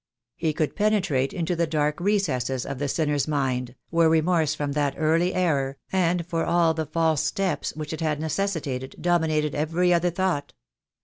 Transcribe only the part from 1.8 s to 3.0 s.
recesses of the